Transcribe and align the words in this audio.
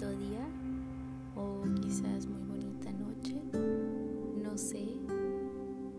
bonito 0.00 0.18
día 0.18 0.46
o 1.36 1.62
quizás 1.82 2.26
muy 2.26 2.42
bonita 2.44 2.90
noche. 2.92 3.42
No 4.42 4.56
sé 4.56 4.86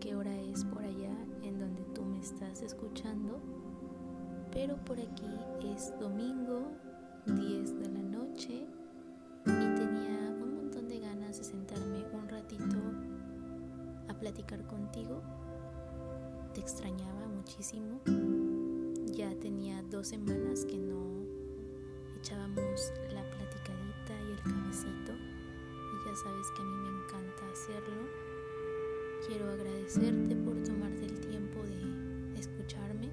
qué 0.00 0.16
hora 0.16 0.34
es 0.40 0.64
por 0.64 0.82
allá 0.82 1.14
en 1.42 1.58
donde 1.58 1.82
tú 1.94 2.02
me 2.04 2.18
estás 2.18 2.62
escuchando, 2.62 3.40
pero 4.50 4.76
por 4.84 4.98
aquí 4.98 5.26
es 5.72 5.92
domingo 6.00 6.72
10 7.26 7.78
de 7.78 7.88
la 7.90 8.02
noche 8.02 8.66
y 9.46 9.74
tenía 9.76 10.34
un 10.42 10.54
montón 10.56 10.88
de 10.88 10.98
ganas 10.98 11.38
de 11.38 11.44
sentarme 11.44 12.04
un 12.12 12.28
ratito 12.28 12.78
a 14.08 14.14
platicar 14.14 14.66
contigo. 14.66 15.22
Te 16.54 16.60
extrañaba 16.60 17.28
muchísimo. 17.28 18.00
Ya 19.12 19.32
tenía 19.38 19.82
dos 19.84 20.08
semanas 20.08 20.64
que 20.64 20.78
no 20.78 21.21
sabes 26.22 26.50
que 26.52 26.62
a 26.62 26.64
mí 26.64 26.76
me 26.76 26.88
encanta 26.88 27.50
hacerlo. 27.50 28.06
Quiero 29.26 29.50
agradecerte 29.50 30.36
por 30.36 30.62
tomarte 30.62 31.06
el 31.06 31.20
tiempo 31.20 31.62
de 31.62 32.38
escucharme 32.38 33.10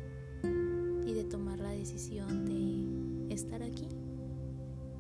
y 1.06 1.14
de 1.14 1.24
tomar 1.24 1.60
la 1.60 1.72
decisión 1.72 2.46
de 2.46 3.34
estar 3.34 3.64
aquí. 3.64 3.88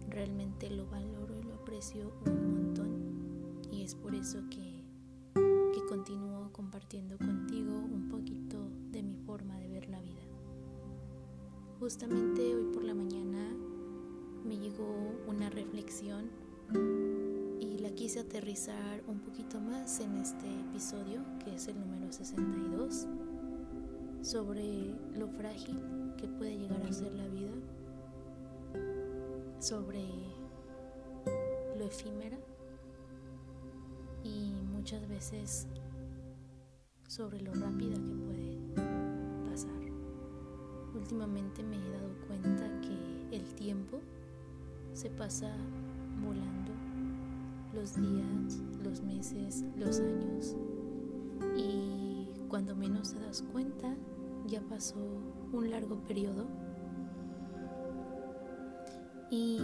Realmente 0.10 0.70
lo 0.70 0.88
valoro 0.88 1.40
y 1.40 1.44
lo 1.44 1.56
aprecio 1.56 2.12
un 2.26 2.54
montón 2.54 3.60
y 3.72 3.84
es 3.84 3.96
por 3.96 4.16
eso 4.16 4.40
que, 4.50 4.84
que 5.74 5.86
continúo 5.88 6.52
compartiendo 6.52 7.18
contigo 7.18 7.74
un 7.74 8.10
poquito 8.10 8.70
de 8.92 9.04
mi 9.04 9.16
forma 9.18 9.58
de 9.60 9.68
ver 9.68 9.90
la 9.90 10.02
vida. 10.02 10.24
Justamente 11.80 12.56
hoy 12.56 12.74
por 12.74 12.84
la 12.84 12.94
mañana 12.94 13.56
me 14.44 14.58
llegó 14.58 15.16
una 15.28 15.50
reflexión 15.50 16.30
la 17.80 17.92
quise 17.92 18.20
aterrizar 18.20 19.02
un 19.08 19.20
poquito 19.20 19.60
más 19.62 20.02
en 20.02 20.18
este 20.18 20.48
episodio, 20.70 21.22
que 21.44 21.56
es 21.56 21.68
el 21.70 21.80
número 21.80 22.12
62, 22.12 23.08
sobre 24.22 24.96
lo 25.16 25.30
frágil 25.30 25.80
que 26.18 26.28
puede 26.28 26.58
llegar 26.58 26.82
a 26.84 26.92
ser 26.92 27.14
la 27.14 27.28
vida, 27.28 27.52
sobre 29.60 30.04
lo 31.78 31.86
efímera 31.86 32.38
y 34.24 34.52
muchas 34.74 35.08
veces 35.08 35.68
sobre 37.08 37.42
lo 37.42 37.54
rápida 37.54 37.96
que 37.96 38.14
puede 38.14 38.58
pasar. 39.50 39.82
Últimamente 40.96 41.64
me 41.64 41.78
he 41.78 41.92
dado 41.92 42.10
cuenta 42.28 42.82
que 42.82 43.38
el 43.38 43.46
tiempo 43.56 44.02
se 44.94 45.10
pasa 45.10 45.56
volando 46.22 46.89
los 47.74 47.96
días, 47.96 48.60
los 48.84 49.02
meses, 49.02 49.66
los 49.76 50.00
años 50.00 50.56
y 51.56 52.28
cuando 52.48 52.76
menos 52.76 53.14
te 53.14 53.20
das 53.20 53.44
cuenta 53.52 53.96
ya 54.48 54.62
pasó 54.62 55.00
un 55.52 55.70
largo 55.70 56.04
periodo 56.04 56.48
y, 59.30 59.62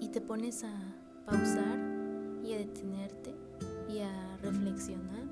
y 0.00 0.08
te 0.08 0.20
pones 0.20 0.64
a 0.64 0.72
pausar 1.24 1.78
y 2.44 2.52
a 2.52 2.58
detenerte 2.58 3.34
y 3.88 4.00
a 4.00 4.36
reflexionar 4.42 5.24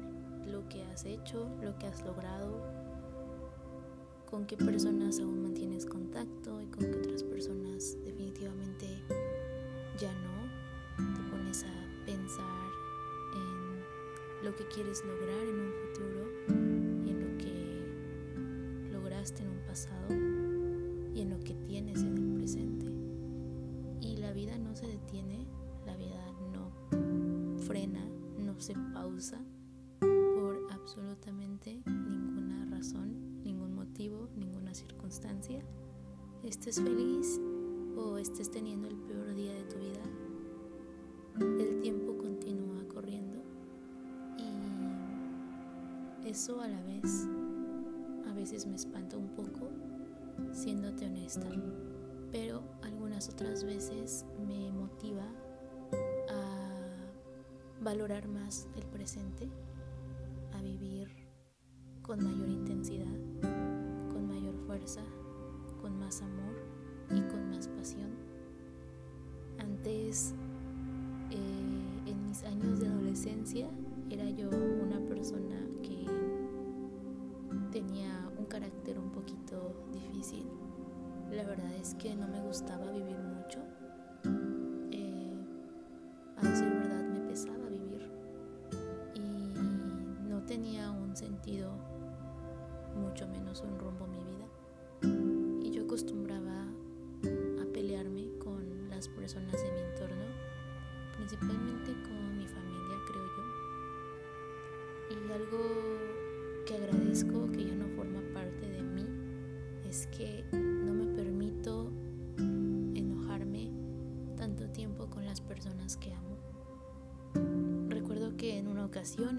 lo 0.46 0.66
que 0.68 0.82
has 0.84 1.04
hecho, 1.04 1.48
lo 1.62 1.76
que 1.78 1.86
has 1.86 2.04
logrado, 2.04 2.62
con 4.30 4.46
qué 4.46 4.56
personas 4.56 5.18
aún 5.18 5.42
mantienes 5.42 5.84
contacto 5.84 6.62
y 6.62 6.66
con 6.66 6.90
qué 6.90 6.96
otras 6.96 7.22
personas 7.22 7.96
definitivamente 8.04 8.86
ya 9.98 10.12
no. 10.12 10.32
Te 11.14 11.30
pones 11.30 11.64
a 11.64 11.81
pensar 12.16 12.70
en 13.34 14.44
lo 14.44 14.54
que 14.56 14.66
quieres 14.68 15.04
lograr 15.04 15.46
en 15.46 15.60
un 15.60 15.72
futuro 15.72 17.04
y 17.04 17.10
en 17.10 17.20
lo 17.20 17.38
que 17.38 18.92
lograste 18.92 19.42
en 19.42 19.48
un 19.50 19.66
pasado 19.66 20.08
y 21.14 21.20
en 21.20 21.30
lo 21.30 21.40
que 21.40 21.54
tienes 21.54 22.02
en 22.02 22.18
el 22.18 22.34
presente. 22.34 22.86
Y 24.00 24.16
la 24.16 24.32
vida 24.32 24.58
no 24.58 24.74
se 24.74 24.86
detiene, 24.86 25.46
la 25.86 25.96
vida 25.96 26.24
no 26.52 26.72
frena, 27.66 28.04
no 28.38 28.60
se 28.60 28.74
pausa 28.92 29.40
por 30.00 30.66
absolutamente 30.70 31.82
ninguna 31.86 32.66
razón 32.66 33.32
ninguna 34.36 34.74
circunstancia, 34.74 35.62
estés 36.42 36.80
feliz 36.80 37.40
o 37.96 38.16
estés 38.18 38.50
teniendo 38.50 38.88
el 38.88 38.96
peor 38.96 39.32
día 39.34 39.54
de 39.54 39.64
tu 39.64 39.78
vida, 39.78 40.02
el 41.60 41.80
tiempo 41.80 42.01
eso 46.32 46.62
a 46.62 46.66
la 46.66 46.82
vez 46.84 47.28
a 48.26 48.32
veces 48.32 48.66
me 48.66 48.76
espanta 48.76 49.18
un 49.18 49.28
poco, 49.34 49.68
siéndote 50.50 51.04
honesta, 51.04 51.46
pero 52.30 52.62
algunas 52.82 53.28
otras 53.28 53.64
veces 53.64 54.24
me 54.46 54.72
motiva 54.72 55.26
a 56.30 57.82
valorar 57.82 58.28
más 58.28 58.66
el 58.76 58.86
presente, 58.86 59.46
a 60.54 60.62
vivir 60.62 61.08
con 62.00 62.24
mayor 62.24 62.48
intensidad 62.48 63.12
con 65.82 65.98
más 65.98 66.22
amor 66.22 66.54
y 67.10 67.20
con 67.30 67.50
más 67.50 67.68
pasión. 67.68 68.10
Antes, 69.58 70.32
eh, 71.30 72.10
en 72.10 72.24
mis 72.24 72.42
años 72.44 72.80
de 72.80 72.86
adolescencia, 72.86 73.68
era 74.08 74.30
yo 74.30 74.48
una 74.48 75.00
persona 75.08 75.61
tenía 77.72 78.30
un 78.38 78.44
carácter 78.44 78.98
un 78.98 79.10
poquito 79.10 79.86
difícil. 79.90 80.46
La 81.30 81.42
verdad 81.42 81.72
es 81.80 81.94
que 81.94 82.14
no 82.14 82.28
me 82.28 82.38
gustaba 82.40 82.90
vivir 82.90 83.16
mucho. 83.18 83.60
Eh, 84.90 85.34
a 86.36 86.46
decir 86.46 86.68
verdad, 86.68 87.02
me 87.02 87.20
pesaba 87.20 87.66
vivir. 87.70 88.10
Y 89.14 89.54
no 90.28 90.42
tenía 90.42 90.90
un 90.90 91.16
sentido, 91.16 91.72
mucho 92.94 93.26
menos 93.28 93.62
un 93.62 93.78
rumbo 93.78 94.06
mi 94.06 94.21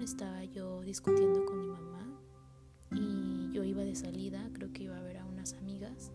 estaba 0.04 0.44
yo 0.44 0.82
discutiendo 0.82 1.44
con 1.44 1.58
mi 1.58 1.66
mamá 1.66 2.06
y 2.92 3.52
yo 3.52 3.64
iba 3.64 3.82
de 3.82 3.94
salida, 3.94 4.50
creo 4.52 4.72
que 4.72 4.84
iba 4.84 4.98
a 4.98 5.02
ver 5.02 5.18
a 5.18 5.24
unas 5.24 5.54
amigas 5.54 6.12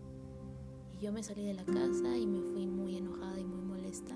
yo 1.00 1.12
me 1.12 1.22
salí 1.22 1.46
de 1.46 1.54
la 1.54 1.64
casa 1.64 2.14
y 2.18 2.26
me 2.26 2.42
fui 2.52 2.66
muy 2.66 2.98
enojada 2.98 3.40
y 3.40 3.44
muy 3.44 3.62
molesta. 3.62 4.14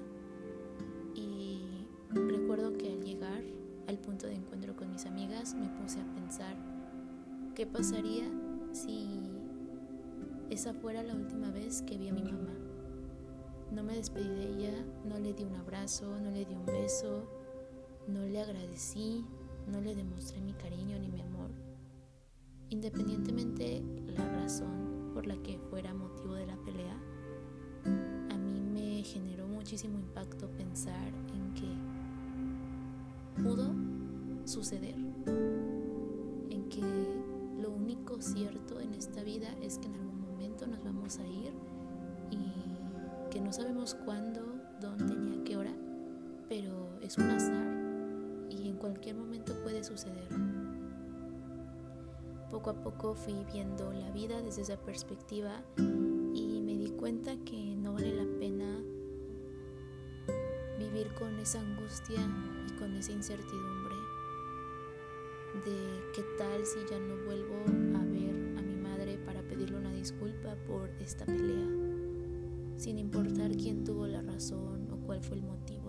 Y 1.14 1.86
recuerdo 2.10 2.76
que 2.76 2.92
al 2.92 3.02
llegar 3.02 3.42
al 3.88 3.98
punto 3.98 4.26
de 4.26 4.34
encuentro 4.34 4.76
con 4.76 4.90
mis 4.90 5.06
amigas 5.06 5.54
me 5.54 5.68
puse 5.80 6.00
a 6.00 6.14
pensar 6.14 6.54
qué 7.54 7.66
pasaría 7.66 8.30
si 8.72 9.18
esa 10.50 10.74
fuera 10.74 11.02
la 11.02 11.14
última 11.14 11.50
vez 11.50 11.80
que 11.80 11.96
vi 11.96 12.08
a 12.08 12.12
mi 12.12 12.22
mamá. 12.22 12.52
No 13.72 13.82
me 13.82 13.96
despedí 13.96 14.28
de 14.28 14.50
ella, 14.50 14.84
no 15.06 15.18
le 15.18 15.32
di 15.32 15.44
un 15.44 15.56
abrazo, 15.56 16.18
no 16.20 16.30
le 16.30 16.44
di 16.44 16.54
un 16.54 16.66
beso, 16.66 17.26
no 18.08 18.26
le 18.26 18.42
agradecí, 18.42 19.24
no 19.66 19.80
le 19.80 19.94
demostré 19.94 20.40
mi 20.40 20.52
cariño 20.52 20.98
ni 20.98 21.08
mi 21.08 21.20
amor. 21.20 21.50
Independientemente 22.70 23.82
la 24.06 24.24
razón 24.40 25.10
por 25.14 25.26
la 25.26 25.36
que 25.42 25.58
fuera 25.70 25.94
motivo 25.94 26.34
de 26.34 26.46
la 26.46 26.56
pelea, 26.56 26.96
a 28.30 28.36
mí 28.36 28.60
me 28.60 29.02
generó 29.02 29.46
muchísimo 29.46 29.98
impacto 29.98 30.48
pensar 30.50 31.08
en 31.34 31.54
que 31.54 33.42
pudo 33.42 33.72
suceder, 34.44 34.96
en 36.50 36.68
que 36.68 36.82
lo 37.60 37.70
único 37.70 38.20
cierto 38.20 38.80
en 38.80 38.94
esta 38.94 39.22
vida 39.22 39.48
es 39.62 39.78
que 39.78 39.86
en 39.86 39.94
algún 39.94 40.20
momento 40.20 40.66
nos 40.66 40.82
vamos 40.84 41.18
a 41.18 41.26
ir 41.26 41.52
y 42.30 43.30
que 43.30 43.40
no 43.40 43.52
sabemos 43.52 43.94
cuándo, 43.94 44.40
dónde 44.80 45.14
ni 45.16 45.40
a 45.40 45.44
qué 45.44 45.56
hora, 45.56 45.74
pero 46.48 46.98
es 47.00 47.16
un 47.18 47.30
azar 47.30 47.84
y 48.50 48.68
en 48.68 48.76
cualquier 48.76 49.16
momento 49.16 49.53
suceder. 49.84 50.28
Poco 52.50 52.70
a 52.70 52.82
poco 52.82 53.14
fui 53.14 53.44
viendo 53.52 53.92
la 53.92 54.10
vida 54.10 54.42
desde 54.42 54.62
esa 54.62 54.76
perspectiva 54.76 55.62
y 55.76 56.60
me 56.64 56.76
di 56.76 56.90
cuenta 56.90 57.36
que 57.44 57.76
no 57.76 57.92
vale 57.92 58.14
la 58.14 58.26
pena 58.38 58.64
con 61.18 61.38
esa 61.38 61.60
angustia 61.60 62.20
y 62.68 62.72
con 62.78 62.94
esa 62.96 63.12
incertidumbre 63.12 63.94
de 65.64 66.12
qué 66.14 66.22
tal 66.38 66.64
si 66.64 66.78
ya 66.90 66.98
no 66.98 67.16
vuelvo 67.24 67.56
a 67.98 68.04
ver 68.04 68.58
a 68.58 68.62
mi 68.62 68.76
madre 68.76 69.18
para 69.18 69.42
pedirle 69.42 69.76
una 69.76 69.92
disculpa 69.92 70.56
por 70.66 70.88
esta 71.00 71.24
pelea, 71.26 71.68
sin 72.76 72.98
importar 72.98 73.52
quién 73.56 73.84
tuvo 73.84 74.06
la 74.06 74.22
razón 74.22 74.88
o 74.90 74.96
cuál 75.06 75.22
fue 75.22 75.36
el 75.36 75.42
motivo 75.42 75.83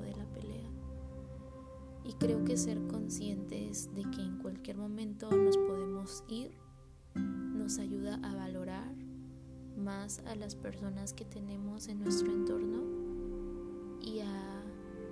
creo 2.20 2.44
que 2.44 2.58
ser 2.58 2.80
conscientes 2.88 3.94
de 3.94 4.04
que 4.04 4.22
en 4.22 4.38
cualquier 4.38 4.78
momento 4.78 5.30
nos 5.32 5.58
podemos 5.58 6.24
ir 6.28 6.52
nos 7.16 7.80
ayuda 7.80 8.20
a 8.24 8.36
valorar 8.36 8.94
más 9.78 10.20
a 10.28 10.36
las 10.36 10.56
personas 10.56 11.14
que 11.14 11.26
tenemos 11.26 11.88
en 11.88 12.02
nuestro 12.02 12.32
entorno 12.32 12.84
y 14.02 14.20
a 14.20 14.64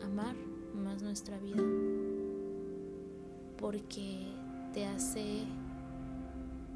amar 0.06 0.36
más 0.76 1.02
nuestra 1.02 1.40
vida 1.40 1.64
porque 3.58 4.28
te 4.74 4.86
hace 4.86 5.46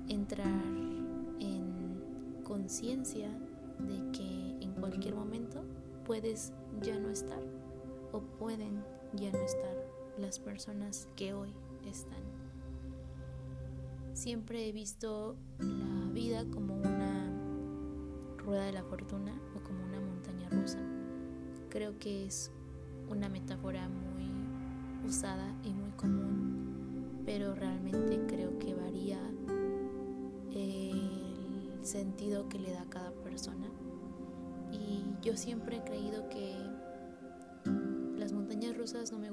entrar 0.07 0.63
en 1.39 2.41
conciencia 2.44 3.29
de 3.79 4.12
que 4.12 4.63
en 4.63 4.71
cualquier 4.74 5.15
momento 5.15 5.63
puedes 6.06 6.53
ya 6.81 6.97
no 6.97 7.09
estar 7.09 7.41
o 8.12 8.21
pueden 8.21 8.83
ya 9.13 9.31
no 9.31 9.39
estar 9.39 9.87
las 10.17 10.39
personas 10.39 11.07
que 11.15 11.33
hoy 11.33 11.53
están. 11.85 12.21
Siempre 14.13 14.67
he 14.67 14.71
visto 14.71 15.35
la 15.59 16.11
vida 16.11 16.43
como 16.51 16.75
una 16.75 17.31
rueda 18.37 18.65
de 18.65 18.73
la 18.73 18.83
fortuna 18.83 19.33
o 19.55 19.63
como 19.63 19.83
una 19.83 19.99
montaña 19.99 20.49
rusa. 20.49 20.79
Creo 21.69 21.97
que 21.99 22.25
es 22.25 22.51
una 23.09 23.29
metáfora 23.29 23.87
muy 23.87 25.07
usada 25.07 25.53
y 25.63 25.71
muy 25.71 25.91
común, 25.91 27.21
pero 27.25 27.53
realmente 27.53 28.19
creo 28.27 28.57
que 28.57 28.73
varía 28.73 29.19
el 30.53 31.79
sentido 31.83 32.49
que 32.49 32.59
le 32.59 32.71
da 32.71 32.81
a 32.81 32.89
cada 32.89 33.11
persona. 33.11 33.67
Y 34.71 35.05
yo 35.21 35.37
siempre 35.37 35.77
he 35.77 35.83
creído 35.83 36.27
que 36.29 36.57
las 38.17 38.33
montañas 38.33 38.75
rusas 38.75 39.11
no 39.11 39.19
me 39.19 39.26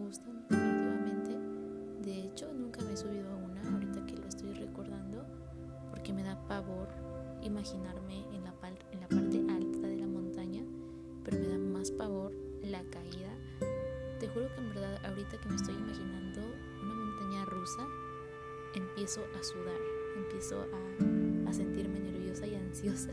empiezo 19.05 19.21
a 19.39 19.43
sudar, 19.43 19.81
empiezo 20.17 20.61
a, 20.63 21.51
a 21.51 21.53
sentirme 21.53 22.01
nerviosa 22.01 22.47
y 22.47 22.55
ansiosa. 22.55 23.11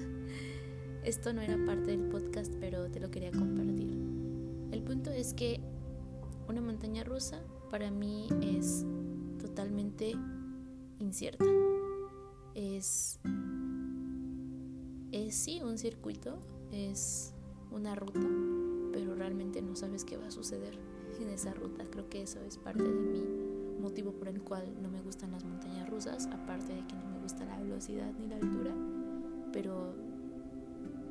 Esto 1.04 1.34
no 1.34 1.42
era 1.42 1.58
parte 1.66 1.92
del 1.92 2.08
podcast, 2.08 2.54
pero 2.62 2.90
te 2.90 3.02
lo 3.02 3.12
quería 3.12 3.30
compartir. 3.32 3.92
El 4.72 4.84
punto 4.84 5.12
es 5.12 5.34
que 5.34 5.60
una 6.48 6.62
montaña 6.62 7.04
rusa 7.04 7.44
para 7.70 7.92
mí 7.92 8.30
es 8.42 8.86
totalmente 9.38 10.14
incierta. 11.00 11.44
Es 12.56 13.20
es 15.12 15.36
sí 15.36 15.62
un 15.62 15.78
circuito, 15.78 16.40
es 16.72 17.34
una 17.70 17.96
ruta, 17.96 18.30
pero 18.94 19.14
realmente 19.16 19.62
no 19.62 19.76
sabes 19.76 20.06
qué 20.06 20.16
va 20.16 20.28
a 20.28 20.32
suceder 20.32 20.80
en 21.20 21.28
esa 21.32 21.54
ruta. 21.54 21.84
Creo 21.92 22.08
que 22.08 22.22
eso 22.22 22.40
es 22.40 22.58
parte 22.58 22.82
de 22.82 22.90
mi 22.90 23.51
motivo 23.82 24.12
por 24.12 24.28
el 24.28 24.42
cual 24.42 24.64
no 24.82 24.90
me 24.90 25.02
gustan 25.02 25.32
las 25.32 25.44
montañas 25.44 25.90
rusas, 25.90 26.28
aparte 26.28 26.74
de 26.74 26.86
que 26.88 26.96
no 26.96 27.06
me 27.06 27.20
gusta 27.20 27.46
la 27.46 27.58
velocidad 27.58 28.12
ni 28.20 28.28
la 28.28 28.36
altura, 28.36 28.74
pero 29.52 29.94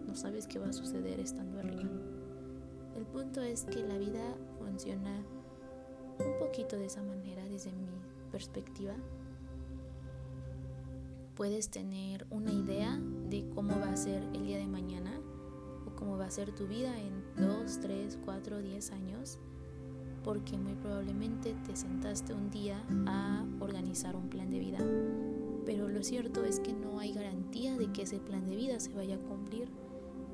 no 0.07 0.15
sabes 0.15 0.47
qué 0.47 0.59
va 0.59 0.69
a 0.69 0.73
suceder 0.73 1.21
estando 1.21 1.59
arriba. 1.59 1.91
El 2.97 3.07
punto 3.07 3.41
es 3.43 3.65
que 3.65 3.83
la 3.87 3.99
vida 3.99 4.37
funciona 4.59 5.25
un 6.19 6.39
poquito 6.39 6.77
de 6.77 6.87
esa 6.87 7.03
manera 7.03 7.45
desde 7.47 7.73
mi 7.73 7.89
perspectiva 8.31 8.95
puedes 11.41 11.71
tener 11.71 12.27
una 12.29 12.53
idea 12.53 13.01
de 13.31 13.49
cómo 13.55 13.73
va 13.81 13.89
a 13.89 13.97
ser 13.97 14.23
el 14.35 14.45
día 14.45 14.59
de 14.59 14.67
mañana 14.67 15.19
o 15.87 15.97
cómo 15.97 16.19
va 16.19 16.27
a 16.27 16.31
ser 16.31 16.55
tu 16.55 16.67
vida 16.67 16.95
en 17.01 17.25
2, 17.39 17.81
3, 17.81 18.19
4, 18.23 18.59
10 18.61 18.91
años, 18.91 19.39
porque 20.25 20.57
muy 20.57 20.75
probablemente 20.75 21.55
te 21.67 21.77
sentaste 21.77 22.35
un 22.35 22.51
día 22.51 22.83
a 23.07 23.45
organizar 23.61 24.17
un 24.17 24.29
plan 24.29 24.51
de 24.51 24.59
vida, 24.59 24.79
pero 25.65 25.89
lo 25.89 26.03
cierto 26.03 26.45
es 26.45 26.61
que 26.61 26.73
no 26.73 26.99
hay 26.99 27.13
garantía 27.13 27.77
de 27.77 27.91
que 27.93 28.03
ese 28.03 28.19
plan 28.19 28.47
de 28.47 28.57
vida 28.57 28.81
se 28.81 28.93
vaya 28.93 29.17
a 29.17 29.19
cumplir, 29.19 29.69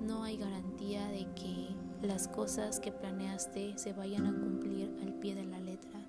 no 0.01 0.23
hay 0.23 0.37
garantía 0.37 1.07
de 1.09 1.27
que 1.35 1.69
las 2.03 2.29
cosas 2.29 2.81
que 2.81 2.93
planeaste 2.93 3.77
se 3.77 3.93
vayan 3.93 4.27
a 4.27 4.39
cumplir 4.39 4.95
al 5.03 5.15
pie 5.15 5.35
de 5.35 5.45
la 5.45 5.61
letra. 5.61 6.07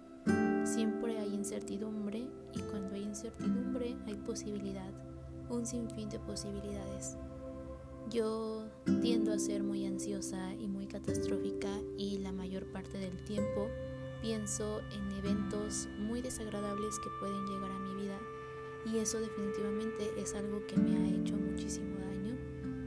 Siempre 0.65 1.18
hay 1.18 1.33
incertidumbre 1.33 2.27
y 2.53 2.59
cuando 2.62 2.95
hay 2.95 3.03
incertidumbre 3.03 3.95
hay 4.06 4.15
posibilidad, 4.15 4.91
un 5.50 5.65
sinfín 5.65 6.09
de 6.09 6.19
posibilidades. 6.19 7.18
Yo 8.09 8.63
tiendo 9.01 9.33
a 9.33 9.39
ser 9.39 9.63
muy 9.63 9.86
ansiosa 9.86 10.54
y 10.54 10.68
muy 10.68 10.88
catastrófica 10.88 11.68
y 11.98 12.19
la 12.19 12.31
mayor 12.31 12.65
parte 12.68 12.98
del 12.98 13.21
tiempo 13.25 13.68
pienso 14.21 14.80
en 14.92 15.12
eventos 15.18 15.89
muy 16.00 16.21
desagradables 16.21 17.00
que 17.00 17.09
pueden 17.19 17.45
llegar 17.45 17.71
a 17.71 17.80
mi 17.80 18.01
vida 18.01 18.18
y 18.86 19.00
eso 19.00 19.19
definitivamente 19.19 20.09
es 20.18 20.33
algo 20.36 20.65
que 20.68 20.77
me 20.77 20.95
ha 20.95 21.07
hecho 21.09 21.36
muchísimo 21.36 21.98
daño 22.00 22.38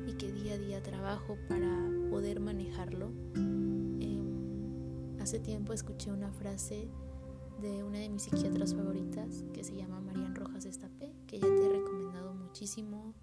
y 0.06 0.14
que 0.14 0.32
día 0.32 0.54
a 0.54 0.58
día 0.58 0.82
trabajo 0.82 1.36
para 1.48 1.90
poder 2.08 2.40
manejarlo. 2.40 3.10
Em, 3.34 5.20
hace 5.20 5.38
tiempo 5.38 5.74
escuché 5.74 6.10
una 6.10 6.32
frase 6.32 6.88
de 7.60 7.82
una 7.84 7.98
de 7.98 8.08
mis 8.08 8.22
psiquiatras 8.22 8.74
favoritas 8.74 9.44
que 9.52 9.64
se 9.64 9.76
llama 9.76 10.00
Marian 10.00 10.34
Rojas 10.34 10.64
Estapé, 10.64 11.12
que 11.26 11.38
ya 11.38 11.46
te 11.46 11.66
he 11.66 11.68
recomendado 11.68 12.32
muchísimo 12.32 13.14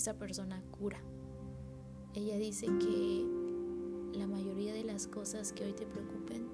esa 0.00 0.14
persona 0.14 0.62
cura. 0.70 0.98
Ella 2.14 2.38
dice 2.38 2.66
que 2.78 4.18
la 4.18 4.26
mayoría 4.26 4.72
de 4.72 4.82
las 4.82 5.06
cosas 5.06 5.52
que 5.52 5.66
hoy 5.66 5.74
te 5.74 5.84
preocupen 5.84 6.48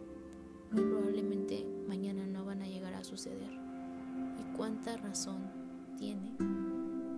muy 0.73 0.83
probablemente 0.83 1.65
mañana 1.87 2.26
no 2.26 2.45
van 2.45 2.62
a 2.62 2.67
llegar 2.67 2.95
a 2.95 3.05
suceder. 3.05 3.53
¿Y 3.53 4.57
cuánta 4.57 4.97
razón 4.97 5.49
tiene? 5.97 6.35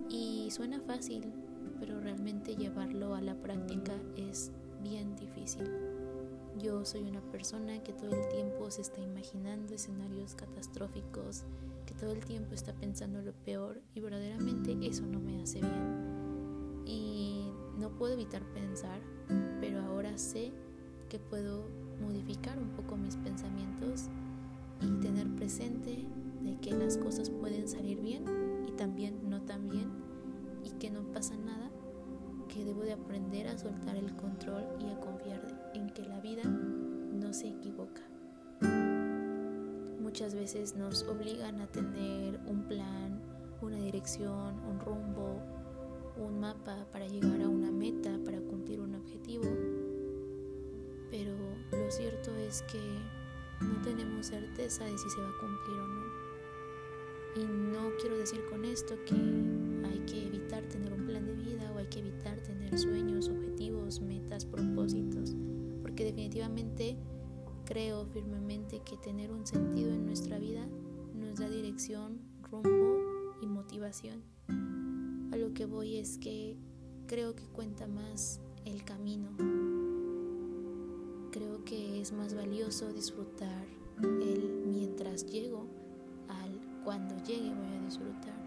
Y 0.07 0.51
suena 0.51 0.79
fácil, 0.81 1.33
pero 1.79 1.99
realmente 1.99 2.55
llevarlo 2.55 3.15
a 3.15 3.21
la 3.21 3.33
práctica 3.33 3.93
es 4.15 4.51
bien 4.83 5.15
difícil. 5.15 5.67
Yo 6.61 6.83
soy 6.83 7.03
una 7.03 7.21
persona 7.21 7.81
que 7.83 7.93
todo 7.93 8.11
el 8.11 8.27
tiempo 8.27 8.69
se 8.69 8.81
está 8.81 8.99
imaginando 8.99 9.73
escenarios 9.73 10.35
catastróficos, 10.35 11.45
que 11.85 11.93
todo 11.93 12.11
el 12.11 12.25
tiempo 12.25 12.53
está 12.53 12.73
pensando 12.73 13.21
lo 13.21 13.31
peor 13.31 13.81
y 13.95 14.01
verdaderamente 14.01 14.77
eso 14.81 15.05
no 15.05 15.21
me 15.21 15.41
hace 15.41 15.61
bien. 15.61 16.83
Y 16.85 17.49
no 17.77 17.91
puedo 17.91 18.13
evitar 18.13 18.43
pensar, 18.53 18.99
pero 19.61 19.79
ahora 19.79 20.17
sé 20.17 20.51
que 21.07 21.17
puedo 21.17 21.63
modificar 22.01 22.59
un 22.59 22.71
poco 22.71 22.97
mis 22.97 23.15
pensamientos 23.15 24.09
y 24.81 24.99
tener 24.99 25.33
presente 25.37 26.05
de 26.41 26.57
que 26.59 26.71
las 26.71 26.97
cosas 26.97 27.29
pueden 27.29 27.69
salir 27.69 28.01
bien 28.01 28.25
y 28.67 28.71
también 28.73 29.29
no 29.29 29.43
tan 29.43 29.69
bien 29.69 29.89
y 30.65 30.71
que 30.71 30.91
no 30.91 31.03
pasa 31.13 31.37
nada, 31.37 31.71
que 32.49 32.65
debo 32.65 32.81
de 32.81 32.93
aprender 32.93 33.47
a 33.47 33.57
soltar 33.57 33.95
el 33.95 34.13
control 34.17 34.65
y 34.81 34.89
a 34.89 34.99
confiar 34.99 35.48
Muchas 40.19 40.35
veces 40.35 40.75
nos 40.75 41.03
obligan 41.03 41.61
a 41.61 41.67
tener 41.67 42.41
un 42.45 42.67
plan, 42.67 43.21
una 43.61 43.77
dirección, 43.77 44.59
un 44.65 44.77
rumbo, 44.81 45.41
un 46.17 46.41
mapa 46.41 46.85
para 46.91 47.07
llegar 47.07 47.41
a 47.41 47.47
una 47.47 47.71
meta, 47.71 48.19
para 48.25 48.41
cumplir 48.41 48.81
un 48.81 48.95
objetivo. 48.95 49.45
Pero 51.09 51.31
lo 51.71 51.89
cierto 51.89 52.35
es 52.35 52.63
que 52.63 52.81
no 53.61 53.81
tenemos 53.81 54.25
certeza 54.25 54.83
de 54.83 54.97
si 54.97 55.09
se 55.09 55.21
va 55.21 55.29
a 55.29 55.39
cumplir 55.39 55.77
o 55.77 55.87
no. 55.87 56.03
Y 57.37 57.45
no 57.71 57.89
quiero 58.01 58.17
decir 58.17 58.41
con 58.49 58.65
esto 58.65 58.95
que 59.05 59.15
hay 59.87 59.99
que 59.99 60.27
evitar 60.27 60.63
tener 60.63 60.91
un 60.91 61.05
plan 61.05 61.25
de 61.27 61.33
vida 61.33 61.71
o 61.73 61.77
hay 61.77 61.87
que 61.87 61.99
evitar 61.99 62.37
tener 62.41 62.77
sueños, 62.77 63.29
objetivos, 63.29 64.01
metas, 64.01 64.43
propósitos 64.43 65.33
porque 65.81 66.03
definitivamente 66.03 66.97
creo 67.69 68.07
firmemente 68.07 68.81
que 68.81 68.97
tener 68.97 69.31
un 69.31 69.45
sentido 69.45 69.93
en 69.93 70.03
nuestra 70.05 70.39
vida 70.39 70.67
nos 71.13 71.37
da 71.37 71.47
dirección, 71.47 72.19
rumbo 72.49 73.35
y 73.41 73.45
motivación. 73.45 74.23
A 75.31 75.37
lo 75.37 75.53
que 75.53 75.65
voy 75.65 75.97
es 75.97 76.17
que 76.17 76.57
creo 77.05 77.35
que 77.35 77.45
cuenta 77.45 77.87
más 77.87 78.41
el 78.65 78.83
camino. 78.83 79.29
que 81.69 82.01
es 82.01 82.11
más 82.11 82.33
valioso 82.33 82.91
disfrutar 82.93 83.67
el 84.01 84.63
mientras 84.65 85.25
llego 85.27 85.67
al 86.27 86.59
cuando 86.83 87.15
llegue 87.23 87.53
voy 87.53 87.77
a 87.77 87.85
disfrutar. 87.85 88.39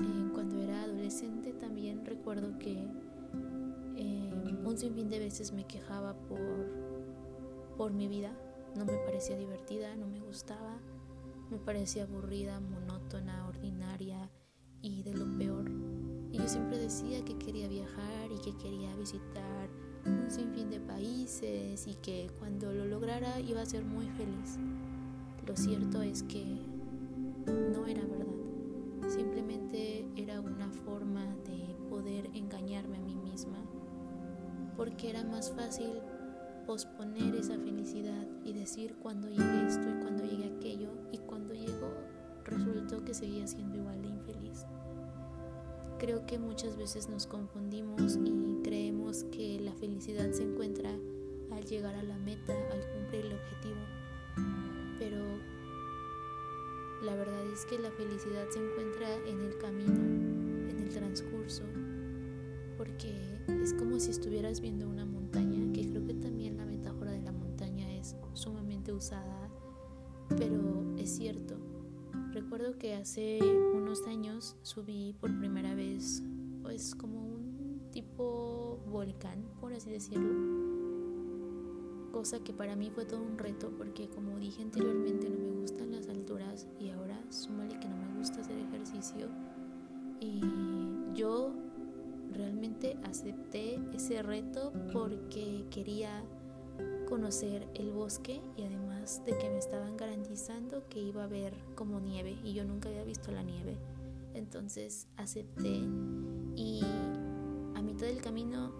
Eh, 0.00 0.30
cuando 0.32 0.60
era 0.60 0.82
adolescente 0.82 1.52
también 1.52 2.04
recuerdo 2.04 2.58
que 2.58 2.72
eh, 3.94 4.56
un 4.64 4.76
sinfín 4.76 5.10
de 5.10 5.20
veces 5.20 5.52
me 5.52 5.64
quejaba 5.64 6.14
por, 6.14 6.81
por 7.76 7.92
mi 7.92 8.08
vida. 8.08 8.36
No 8.76 8.84
me 8.84 8.96
parecía 9.04 9.36
divertida, 9.36 9.96
no 9.96 10.06
me 10.06 10.20
gustaba, 10.20 10.80
me 11.50 11.58
parecía 11.58 12.04
aburrida, 12.04 12.60
monótona, 12.60 13.46
ordinaria 13.46 14.30
y 14.80 15.02
de 15.02 15.14
lo 15.14 15.26
peor. 15.38 15.70
Y 16.30 16.38
yo 16.38 16.48
siempre 16.48 16.78
decía 16.78 17.22
que 17.24 17.36
quería 17.36 17.68
viajar 17.68 18.32
y 18.32 18.38
que 18.40 18.56
quería 18.56 18.96
visitar 18.96 19.68
un 20.06 20.30
sinfín 20.30 20.70
de 20.70 20.80
países 20.80 21.86
y 21.86 21.94
que 21.96 22.30
cuando 22.38 22.72
lo 22.72 22.86
lograra 22.86 23.38
iba 23.40 23.60
a 23.60 23.66
ser 23.66 23.84
muy 23.84 24.08
feliz. 24.10 24.58
Lo 25.46 25.56
cierto 25.56 26.00
es 26.02 26.22
que 26.22 26.44
no 27.46 27.86
era 27.86 28.02
verdad. 28.02 28.26
Simplemente 29.08 30.06
era 30.16 30.40
una 30.40 30.70
forma 30.70 31.24
de 31.44 31.76
poder 31.90 32.30
engañarme 32.34 32.96
a 32.96 33.02
mí 33.02 33.14
misma. 33.14 33.58
Porque 34.76 35.10
era 35.10 35.24
más 35.24 35.52
fácil 35.52 35.90
posponer 36.66 37.34
esa 37.34 37.58
felicidad 37.58 38.26
y 38.44 38.52
decir 38.52 38.94
cuando 39.02 39.28
llegue 39.28 39.66
esto 39.66 39.88
y 39.88 40.02
cuando 40.02 40.24
llegue 40.24 40.52
aquello 40.56 40.90
y 41.10 41.18
cuando 41.18 41.54
llegó 41.54 41.92
resultó 42.44 43.04
que 43.04 43.14
seguía 43.14 43.46
siendo 43.46 43.76
igual 43.76 44.02
de 44.02 44.08
infeliz. 44.08 44.66
Creo 45.98 46.26
que 46.26 46.38
muchas 46.38 46.76
veces 46.76 47.08
nos 47.08 47.26
confundimos 47.26 48.18
y 48.24 48.60
creemos 48.62 49.24
que 49.24 49.60
la 49.60 49.72
felicidad 49.74 50.30
se 50.32 50.42
encuentra 50.42 50.90
al 51.52 51.64
llegar 51.64 51.94
a 51.94 52.02
la 52.02 52.18
meta, 52.18 52.54
al 52.72 52.80
cumplir 52.92 53.26
el 53.26 53.34
objetivo. 53.34 53.80
Pero 54.98 55.24
la 57.02 57.14
verdad 57.14 57.46
es 57.52 57.64
que 57.66 57.78
la 57.78 57.90
felicidad 57.92 58.48
se 58.50 58.58
encuentra 58.58 59.14
en 59.26 59.40
el 59.40 59.58
camino, 59.58 60.70
en 60.70 60.78
el 60.80 60.88
transcurso, 60.90 61.62
porque 62.76 63.12
es 63.62 63.72
como 63.74 64.00
si 64.00 64.10
estuvieras 64.10 64.60
viendo 64.60 64.88
una 64.88 65.04
montaña, 65.04 65.21
usada, 69.02 69.50
pero 70.36 70.94
es 70.96 71.10
cierto 71.16 71.56
Recuerdo 72.32 72.78
que 72.78 72.94
hace 72.94 73.40
unos 73.74 74.06
años 74.06 74.56
subí 74.62 75.14
por 75.20 75.38
primera 75.38 75.74
vez, 75.74 76.22
pues 76.62 76.94
como 76.94 77.20
un 77.20 77.90
tipo 77.92 78.80
volcán, 78.90 79.44
por 79.60 79.74
así 79.74 79.90
decirlo. 79.90 80.32
Cosa 82.10 82.40
que 82.40 82.54
para 82.54 82.74
mí 82.74 82.90
fue 82.90 83.04
todo 83.04 83.22
un 83.22 83.36
reto 83.36 83.70
porque 83.76 84.08
como 84.08 84.38
dije 84.38 84.62
anteriormente 84.62 85.28
no 85.28 85.38
me 85.38 85.60
gustan 85.60 85.92
las 85.92 86.08
alturas 86.08 86.66
y 86.78 86.88
ahora 86.88 87.22
súmale 87.28 87.78
que 87.78 87.88
no 87.88 87.96
me 87.96 88.18
gusta 88.18 88.40
hacer 88.40 88.56
ejercicio. 88.56 89.28
Y 90.18 90.40
yo 91.14 91.52
realmente 92.32 92.96
acepté 93.04 93.78
ese 93.92 94.22
reto 94.22 94.72
porque 94.90 95.66
quería 95.70 96.24
conocer 97.06 97.68
el 97.74 97.92
bosque 97.92 98.40
y 98.56 98.62
además 98.62 98.81
de 99.02 99.36
que 99.36 99.50
me 99.50 99.58
estaban 99.58 99.96
garantizando 99.96 100.86
que 100.88 101.00
iba 101.00 101.22
a 101.22 101.24
haber 101.24 101.54
como 101.74 101.98
nieve 101.98 102.38
y 102.44 102.52
yo 102.52 102.64
nunca 102.64 102.88
había 102.88 103.02
visto 103.02 103.32
la 103.32 103.42
nieve. 103.42 103.76
Entonces 104.32 105.08
acepté 105.16 105.82
y 106.54 106.82
a 107.74 107.82
mitad 107.82 108.06
del 108.06 108.22
camino 108.22 108.72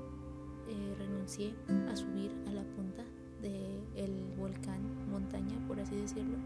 eh, 0.69 0.95
renuncié 0.97 1.57
a 1.91 1.97
subir 1.97 2.31
a 2.47 2.53
la 2.53 2.63
punta 2.63 3.05
del 3.41 4.33
volcán, 4.39 4.81
montaña 5.11 5.57
por 5.67 5.81
así 5.81 5.97
decirlo. 5.97 6.37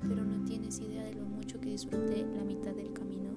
Pero 0.00 0.24
no 0.24 0.42
tienes 0.46 0.80
idea 0.80 1.04
de 1.04 1.12
lo 1.12 1.24
mucho 1.26 1.60
que 1.60 1.68
disfruté 1.70 2.26
la 2.34 2.42
mitad 2.42 2.72
del 2.72 2.94
camino 2.94 3.32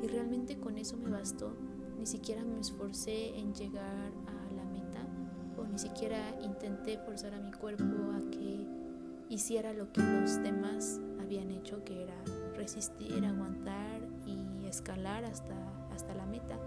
y 0.00 0.06
realmente 0.06 0.60
con 0.60 0.78
eso 0.78 0.96
me 0.96 1.10
bastó. 1.10 1.56
Ni 1.98 2.06
siquiera 2.06 2.44
me 2.44 2.60
esforcé 2.60 3.36
en 3.36 3.52
llegar 3.52 4.12
a 4.28 4.38
ni 5.78 5.78
siquiera 5.78 6.34
intenté 6.42 6.98
forzar 6.98 7.34
a 7.34 7.40
mi 7.40 7.52
cuerpo 7.52 7.84
a 7.84 8.30
que 8.30 8.66
hiciera 9.28 9.72
lo 9.72 9.92
que 9.92 10.00
los 10.00 10.42
demás 10.42 11.00
habían 11.20 11.50
hecho, 11.50 11.84
que 11.84 12.02
era 12.02 12.14
resistir, 12.56 13.24
aguantar 13.24 14.00
y 14.26 14.66
escalar 14.66 15.24
hasta, 15.24 15.54
hasta 15.90 16.14
la 16.14 16.26
meta. 16.26 16.58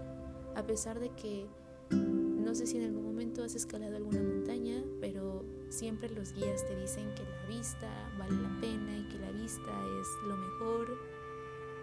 A 0.54 0.64
pesar 0.64 1.00
de 1.00 1.10
que 1.10 1.46
no 1.90 2.54
sé 2.54 2.66
si 2.66 2.78
en 2.78 2.84
algún 2.84 3.04
momento 3.04 3.42
has 3.42 3.54
escalado 3.54 3.96
alguna 3.96 4.22
montaña, 4.22 4.82
pero 5.00 5.44
siempre 5.68 6.10
los 6.10 6.32
guías 6.34 6.66
te 6.66 6.78
dicen 6.80 7.06
que 7.14 7.22
la 7.22 7.46
vista 7.46 7.88
vale 8.18 8.36
la 8.40 8.60
pena 8.60 8.96
y 8.96 9.08
que 9.08 9.18
la 9.18 9.30
vista 9.30 9.70
es 10.00 10.28
lo 10.28 10.36
mejor. 10.36 10.98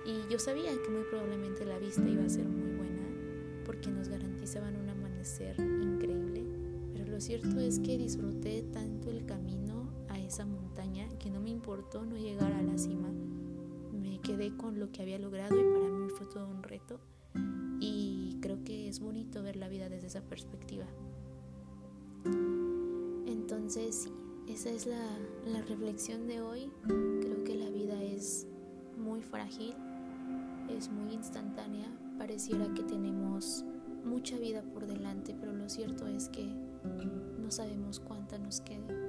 Y 0.06 0.32
yo 0.32 0.40
sabía 0.40 0.72
que 0.82 0.90
muy 0.90 1.04
probablemente 1.10 1.66
la 1.66 1.78
vista 1.78 2.08
iba 2.08 2.24
a 2.24 2.30
ser 2.30 2.46
muy 2.46 2.72
buena 2.78 3.04
porque 3.66 3.90
nos 3.90 4.10
garantizaban 4.10 4.76
un 4.76 4.90
amanecer 4.90 5.60
increíble 5.60 6.30
lo 7.20 7.24
cierto 7.26 7.60
es 7.60 7.80
que 7.80 7.98
disfruté 7.98 8.64
tanto 8.72 9.10
el 9.10 9.26
camino 9.26 9.79
esa 10.30 10.46
montaña 10.46 11.10
que 11.18 11.32
no 11.32 11.42
me 11.42 11.50
importó 11.50 12.06
no 12.06 12.16
llegar 12.16 12.54
a 12.54 12.62
la 12.62 12.78
cima. 12.78 13.10
Me 13.92 14.22
quedé 14.22 14.56
con 14.56 14.80
lo 14.80 14.92
que 14.92 15.02
había 15.02 15.18
logrado 15.18 15.60
y 15.60 15.64
para 15.64 15.90
mí 15.90 16.08
fue 16.10 16.28
todo 16.28 16.48
un 16.48 16.62
reto. 16.62 17.00
Y 17.80 18.38
creo 18.40 18.64
que 18.64 18.88
es 18.88 19.00
bonito 19.00 19.42
ver 19.42 19.56
la 19.56 19.68
vida 19.68 19.90
desde 19.90 20.06
esa 20.06 20.22
perspectiva. 20.22 20.86
Entonces, 23.26 24.04
sí, 24.04 24.14
esa 24.48 24.70
es 24.70 24.86
la, 24.86 25.04
la 25.48 25.64
reflexión 25.64 26.28
de 26.28 26.42
hoy. 26.42 26.72
Creo 26.86 27.44
que 27.44 27.56
la 27.56 27.72
vida 27.72 28.00
es 28.04 28.46
muy 29.00 29.24
frágil, 29.24 29.74
es 30.70 30.92
muy 30.92 31.12
instantánea. 31.12 31.88
Pareciera 32.20 32.72
que 32.76 32.84
tenemos 32.84 33.66
mucha 34.06 34.38
vida 34.38 34.62
por 34.62 34.86
delante, 34.86 35.36
pero 35.40 35.54
lo 35.54 35.68
cierto 35.70 36.06
es 36.06 36.30
que 36.30 36.46
no 36.46 37.50
sabemos 37.50 38.00
cuánta 38.00 38.38
nos 38.38 38.62
queda. 38.62 39.09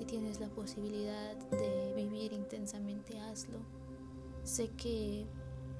Si 0.00 0.06
tienes 0.06 0.40
la 0.40 0.48
posibilidad 0.48 1.36
de 1.50 1.92
vivir 1.94 2.32
intensamente, 2.32 3.20
hazlo. 3.20 3.58
Sé 4.44 4.70
que 4.70 5.26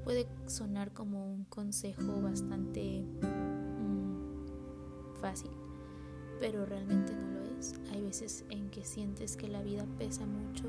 puede 0.05 0.29
sonar 0.45 0.93
como 0.93 1.25
un 1.25 1.45
consejo 1.45 2.21
bastante 2.21 3.03
mm, 3.23 5.17
fácil, 5.23 5.51
pero 6.39 6.67
realmente 6.67 7.15
no 7.15 7.31
lo 7.31 7.45
es. 7.59 7.77
Hay 7.93 8.03
veces 8.03 8.45
en 8.51 8.69
que 8.69 8.85
sientes 8.85 9.39
que 9.39 9.49
la 9.49 9.63
vida 9.63 9.87
pesa 9.97 10.27
mucho, 10.27 10.67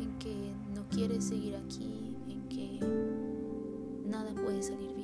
en 0.00 0.16
que 0.20 0.54
no 0.72 0.88
quieres 0.90 1.24
seguir 1.24 1.56
aquí, 1.56 2.16
en 2.28 2.48
que 2.48 2.78
nada 4.08 4.32
puede 4.32 4.62
salir 4.62 4.94
bien, 4.94 4.99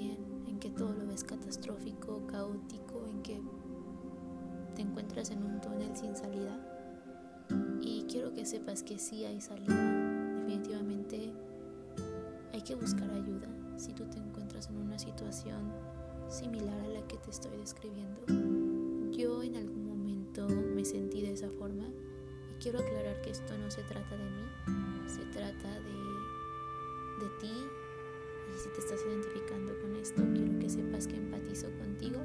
similar 16.29 16.79
a 16.81 16.89
la 16.89 17.07
que 17.07 17.17
te 17.17 17.31
estoy 17.31 17.57
describiendo. 17.57 18.21
Yo 19.17 19.43
en 19.43 19.57
algún 19.57 19.87
momento 19.87 20.49
me 20.49 20.85
sentí 20.85 21.23
de 21.23 21.33
esa 21.33 21.51
forma 21.51 21.85
y 22.51 22.63
quiero 22.63 22.81
aclarar 22.81 23.21
que 23.23 23.31
esto 23.31 23.57
no 23.59 23.71
se 23.71 23.83
trata 23.83 24.17
de 24.17 24.25
mí, 24.25 25.09
se 25.09 25.25
trata 25.27 25.81
de, 25.81 27.25
de 27.25 27.31
ti. 27.41 27.53
Y 28.55 28.59
si 28.59 28.69
te 28.71 28.81
estás 28.81 29.01
identificando 29.07 29.79
con 29.81 29.97
esto, 29.97 30.23
quiero 30.35 30.59
que 30.59 30.69
sepas 30.69 31.07
que 31.07 31.17
empatizo 31.17 31.69
contigo 31.79 32.21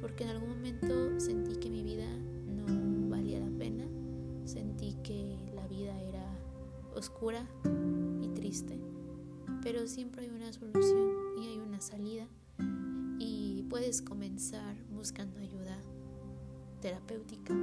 porque 0.00 0.24
en 0.24 0.30
algún 0.30 0.50
momento 0.50 1.20
sentí 1.20 1.56
que 1.56 1.68
mi 1.68 1.82
vida 1.82 2.08
no 2.46 3.10
valía 3.10 3.38
la 3.38 3.50
pena, 3.58 3.84
sentí 4.44 4.94
que 5.02 5.36
la 5.54 5.66
vida 5.68 6.00
era 6.00 6.24
oscura 6.94 7.46
y 8.22 8.28
triste, 8.28 8.80
pero 9.62 9.86
siempre 9.86 10.22
hay 10.22 10.30
una 10.30 10.52
solución 10.52 11.10
y 11.38 11.48
hay 11.48 11.58
una 11.58 11.80
salida 11.80 12.26
puedes 13.70 14.02
comenzar 14.02 14.76
buscando 14.90 15.38
ayuda 15.38 15.78
terapéutica, 16.82 17.54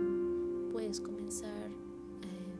puedes 0.72 1.00
comenzar 1.00 1.70
eh, 1.70 2.56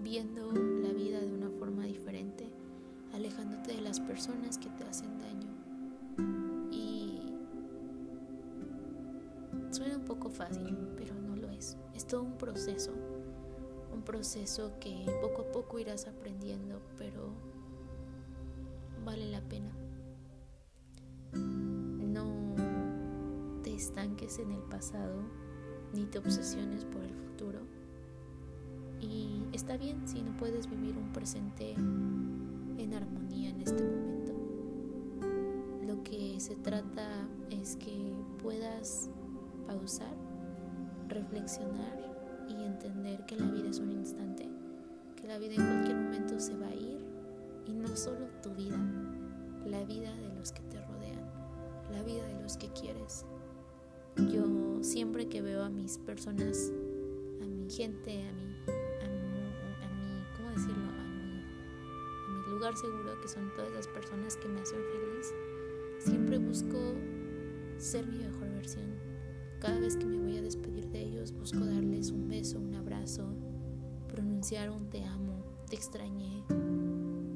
viendo 0.00 0.52
la 0.52 0.92
vida 0.92 1.20
de 1.20 1.32
una 1.32 1.50
forma 1.58 1.84
diferente, 1.84 2.46
alejándote 3.12 3.74
de 3.74 3.80
las 3.80 3.98
personas 3.98 4.58
que 4.58 4.68
te 4.68 4.84
hacen 4.84 5.18
daño 5.18 5.42
poco 10.12 10.28
fácil, 10.28 10.76
pero 10.96 11.14
no 11.14 11.36
lo 11.36 11.48
es. 11.50 11.76
Es 11.94 12.06
todo 12.06 12.22
un 12.22 12.36
proceso, 12.36 12.92
un 13.92 14.02
proceso 14.02 14.72
que 14.78 15.06
poco 15.22 15.42
a 15.42 15.52
poco 15.52 15.78
irás 15.78 16.06
aprendiendo, 16.06 16.80
pero 16.98 17.30
vale 19.04 19.30
la 19.30 19.40
pena. 19.40 19.81
Estanques 23.82 24.38
en 24.38 24.52
el 24.52 24.62
pasado, 24.62 25.22
ni 25.92 26.06
te 26.06 26.18
obsesiones 26.18 26.84
por 26.84 27.02
el 27.02 27.14
futuro. 27.14 27.60
Y 29.00 29.42
está 29.52 29.76
bien 29.76 30.06
si 30.06 30.22
no 30.22 30.36
puedes 30.36 30.70
vivir 30.70 30.96
un 30.96 31.12
presente 31.12 31.72
en 31.72 32.94
armonía 32.94 33.50
en 33.50 33.60
este 33.60 33.82
momento. 33.82 34.32
Lo 35.86 36.02
que 36.04 36.38
se 36.38 36.54
trata 36.54 37.28
es 37.50 37.76
que 37.76 38.14
puedas 38.40 39.10
pausar, 39.66 40.14
reflexionar 41.08 41.98
y 42.48 42.62
entender 42.62 43.26
que 43.26 43.36
la 43.36 43.46
vida 43.46 43.68
es 43.68 43.80
un 43.80 43.90
instante, 43.90 44.48
que 45.16 45.26
la 45.26 45.38
vida 45.38 45.54
en 45.54 45.66
cualquier 45.66 45.96
momento 45.96 46.38
se 46.38 46.56
va 46.56 46.68
a 46.68 46.74
ir 46.74 47.04
y 47.66 47.72
no 47.72 47.88
solo 47.96 48.26
tu 48.42 48.54
vida, 48.54 48.78
la 49.66 49.82
vida 49.84 50.14
de 50.14 50.34
los 50.36 50.52
que 50.52 50.62
te 50.62 50.80
rodean, 50.80 51.28
la 51.90 52.02
vida 52.04 52.24
de 52.26 52.40
los 52.42 52.56
que 52.56 52.68
quieres. 52.68 53.26
Yo 54.16 54.82
siempre 54.82 55.28
que 55.28 55.42
veo 55.42 55.62
a 55.62 55.70
mis 55.70 55.98
personas, 55.98 56.72
a 57.40 57.46
mi 57.46 57.70
gente, 57.70 58.22
a 58.22 58.32
mi, 58.32 58.44
a 59.02 59.08
mi, 59.08 59.40
a 59.82 60.36
¿cómo 60.36 60.50
decirlo? 60.50 60.84
A 60.84 61.04
mi, 61.04 61.40
a 61.40 62.46
mi 62.46 62.52
lugar 62.52 62.76
seguro, 62.76 63.20
que 63.20 63.28
son 63.28 63.50
todas 63.56 63.72
las 63.72 63.88
personas 63.88 64.36
que 64.36 64.48
me 64.48 64.60
hacen 64.60 64.80
feliz, 64.80 65.34
siempre 65.98 66.38
busco 66.38 66.78
ser 67.78 68.06
mi 68.06 68.18
mejor 68.18 68.50
versión. 68.50 68.94
Cada 69.60 69.78
vez 69.80 69.96
que 69.96 70.04
me 70.04 70.18
voy 70.18 70.36
a 70.36 70.42
despedir 70.42 70.88
de 70.88 71.02
ellos, 71.02 71.32
busco 71.32 71.64
darles 71.64 72.10
un 72.10 72.28
beso, 72.28 72.58
un 72.58 72.74
abrazo, 72.74 73.34
pronunciar 74.08 74.70
un 74.70 74.90
te 74.90 75.04
amo, 75.04 75.44
te 75.68 75.76
extrañé, 75.76 76.44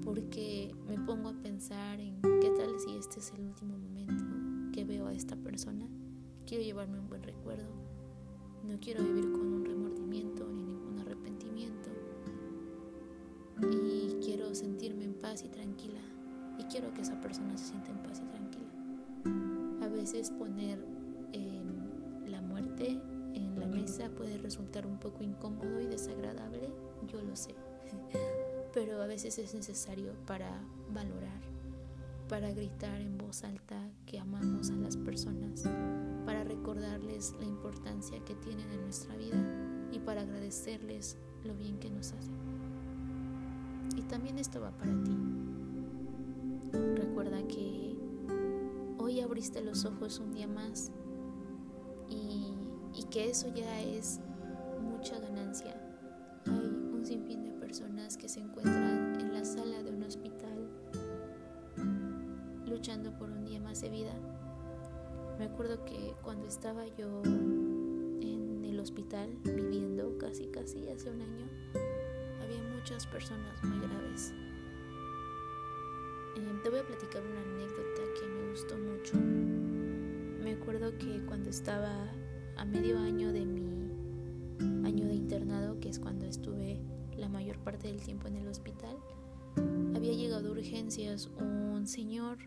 porque 0.04 0.75
me 0.87 0.99
pongo 0.99 1.30
a 1.30 1.42
pensar 1.42 2.00
en 2.00 2.21
qué 2.21 2.50
tal 2.50 2.78
si 2.80 2.97
este 2.97 3.21
es 3.21 3.33
el 3.33 3.42
último 3.42 3.78
momento 3.78 4.25
que 4.73 4.85
veo 4.85 5.06
a 5.06 5.14
esta 5.14 5.37
persona. 5.37 5.88
Quiero 6.46 6.62
llevarme 6.64 6.98
un 6.98 7.08
buen 7.08 7.22
recuerdo. 7.22 7.68
No 8.64 8.78
quiero 8.80 9.02
vivir 9.02 9.30
con 9.32 9.40
un 9.40 9.64
remordimiento 9.64 10.46
ni 10.48 10.62
ningún 10.62 10.98
arrepentimiento. 11.00 11.90
Y 13.62 14.16
quiero 14.24 14.54
sentirme 14.54 15.04
en 15.04 15.14
paz 15.14 15.42
y 15.44 15.48
tranquila. 15.48 16.00
Y 16.58 16.64
quiero 16.64 16.92
que 16.94 17.02
esa 17.02 17.20
persona 17.20 17.56
se 17.56 17.66
sienta 17.66 17.90
en 17.90 17.98
paz 17.98 18.22
y 18.24 18.28
tranquila. 18.28 19.86
A 19.86 19.88
veces 19.88 20.30
poner 20.30 20.78
la 22.26 22.40
muerte 22.40 23.00
en 23.34 23.58
la 23.58 23.66
mesa 23.66 24.08
puede 24.10 24.38
resultar 24.38 24.86
un 24.86 24.98
poco 24.98 25.22
incómodo 25.22 25.80
y 25.80 25.86
desagradable, 25.86 26.70
yo 27.06 27.20
lo 27.22 27.36
sé. 27.36 27.54
pero 28.76 29.02
a 29.02 29.06
veces 29.06 29.38
es 29.38 29.54
necesario 29.54 30.12
para 30.26 30.50
valorar, 30.92 31.40
para 32.28 32.50
gritar 32.52 33.00
en 33.00 33.16
voz 33.16 33.42
alta 33.42 33.90
que 34.04 34.18
amamos 34.18 34.70
a 34.70 34.74
las 34.74 34.98
personas, 34.98 35.64
para 36.26 36.42
recordarles 36.42 37.35
la 37.38 37.47
importancia 37.47 38.18
que 38.25 38.35
tienen 38.35 38.71
en 38.73 38.83
nuestra 38.83 39.16
vida 39.16 39.37
y 39.92 40.00
para 40.00 40.23
agradecerles 40.23 41.16
lo 41.45 41.54
bien 41.54 41.78
que 41.78 41.88
nos 41.88 42.12
hacen. 42.12 42.35
Y 43.97 44.02
también 44.02 44.38
esto 44.38 44.61
va 44.61 44.73
para 44.73 44.92
ti. 45.04 45.16
Recuerda 46.97 47.47
que 47.47 47.97
hoy 48.99 49.21
abriste 49.21 49.62
los 49.62 49.85
ojos 49.85 50.18
un 50.18 50.33
día 50.33 50.49
más 50.49 50.90
y, 52.09 52.52
y 52.92 53.04
que 53.04 53.30
eso 53.30 53.49
ya 53.54 53.80
es 53.80 54.21
mucha 54.83 55.18
ganancia. 55.21 55.85
Me 65.38 65.44
acuerdo 65.44 65.84
que 65.84 66.14
cuando 66.22 66.46
estaba 66.46 66.86
yo 66.96 67.22
en 67.25 68.64
el 68.64 68.80
hospital 68.80 69.36
viviendo 69.44 70.16
casi 70.18 70.46
casi 70.46 70.88
hace 70.88 71.10
un 71.10 71.20
año, 71.20 71.46
había 72.42 72.62
muchas 72.75 73.06
personas 73.06 73.62
muy 73.62 73.78
graves. 73.80 74.32
Eh, 76.36 76.60
te 76.62 76.70
voy 76.70 76.78
a 76.78 76.86
platicar 76.86 77.22
una 77.22 77.40
anécdota 77.42 78.02
que 78.18 78.26
me 78.26 78.50
gustó 78.50 78.78
mucho. 78.78 79.16
Me 80.42 80.52
acuerdo 80.52 80.96
que 80.96 81.20
cuando 81.26 81.50
estaba 81.50 82.10
a 82.56 82.64
medio 82.64 82.99
año 82.99 83.30
de 83.30 83.44
mi 83.44 83.92
año 84.86 85.06
de 85.06 85.14
internado, 85.14 85.78
que 85.80 85.90
es 85.90 85.99
cuando 85.99 86.25
estuve 86.25 86.80
la 87.14 87.28
mayor 87.28 87.58
parte 87.58 87.88
del 87.88 88.00
tiempo 88.00 88.26
en 88.28 88.36
el 88.36 88.49
hospital, 88.49 88.96
había 89.94 90.12
llegado 90.12 90.49
a 90.49 90.52
urgencias 90.52 91.26
un 91.38 91.86
señor 91.86 92.38